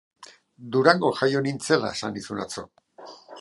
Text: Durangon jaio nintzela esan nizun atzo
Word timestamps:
Durangon 0.75 1.13
jaio 1.19 1.43
nintzela 1.49 1.93
esan 1.99 2.17
nizun 2.19 2.43
atzo 2.47 2.65